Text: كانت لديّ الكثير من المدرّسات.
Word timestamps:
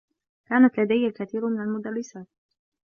كانت 0.45 0.79
لديّ 0.79 1.07
الكثير 1.07 1.45
من 1.49 1.61
المدرّسات. 1.61 2.27